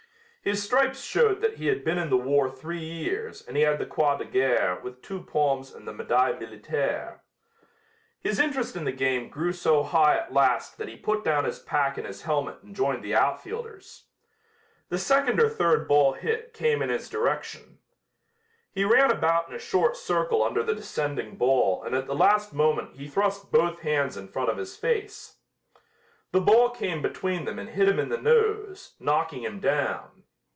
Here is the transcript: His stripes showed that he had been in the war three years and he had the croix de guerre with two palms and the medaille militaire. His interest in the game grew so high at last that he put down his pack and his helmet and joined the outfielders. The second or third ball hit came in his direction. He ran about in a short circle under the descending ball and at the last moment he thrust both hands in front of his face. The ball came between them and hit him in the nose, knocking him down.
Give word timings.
His 0.43 0.63
stripes 0.63 1.03
showed 1.03 1.39
that 1.41 1.57
he 1.57 1.67
had 1.67 1.83
been 1.83 1.99
in 1.99 2.09
the 2.09 2.17
war 2.17 2.49
three 2.49 2.83
years 2.83 3.45
and 3.47 3.55
he 3.55 3.61
had 3.61 3.77
the 3.77 3.85
croix 3.85 4.17
de 4.17 4.25
guerre 4.25 4.79
with 4.81 5.03
two 5.03 5.21
palms 5.21 5.71
and 5.71 5.87
the 5.87 5.93
medaille 5.93 6.39
militaire. 6.39 7.19
His 8.19 8.39
interest 8.39 8.75
in 8.75 8.83
the 8.85 8.91
game 8.91 9.29
grew 9.29 9.53
so 9.53 9.83
high 9.83 10.17
at 10.17 10.33
last 10.33 10.79
that 10.79 10.87
he 10.87 10.95
put 10.97 11.23
down 11.23 11.43
his 11.43 11.59
pack 11.59 11.99
and 11.99 12.07
his 12.07 12.23
helmet 12.23 12.63
and 12.63 12.75
joined 12.75 13.03
the 13.03 13.13
outfielders. 13.13 14.05
The 14.89 14.97
second 14.97 15.39
or 15.39 15.47
third 15.47 15.87
ball 15.87 16.13
hit 16.13 16.55
came 16.55 16.81
in 16.81 16.89
his 16.89 17.07
direction. 17.07 17.77
He 18.71 18.83
ran 18.83 19.11
about 19.11 19.47
in 19.47 19.53
a 19.53 19.59
short 19.59 19.95
circle 19.95 20.41
under 20.43 20.63
the 20.63 20.73
descending 20.73 21.35
ball 21.37 21.83
and 21.83 21.93
at 21.93 22.07
the 22.07 22.15
last 22.15 22.51
moment 22.51 22.95
he 22.95 23.07
thrust 23.07 23.51
both 23.51 23.81
hands 23.81 24.17
in 24.17 24.27
front 24.27 24.49
of 24.49 24.57
his 24.57 24.75
face. 24.75 25.37
The 26.31 26.41
ball 26.41 26.71
came 26.71 27.03
between 27.03 27.45
them 27.45 27.59
and 27.59 27.69
hit 27.69 27.87
him 27.87 27.99
in 27.99 28.09
the 28.09 28.17
nose, 28.17 28.95
knocking 28.99 29.43
him 29.43 29.59
down. 29.59 30.07